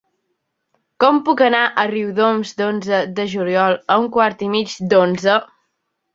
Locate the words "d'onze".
4.97-5.39